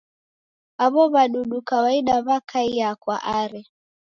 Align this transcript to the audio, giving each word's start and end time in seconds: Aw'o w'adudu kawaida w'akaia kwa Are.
Aw'o 0.83 1.03
w'adudu 1.13 1.57
kawaida 1.69 2.15
w'akaia 2.27 2.89
kwa 3.01 3.17
Are. 3.39 3.61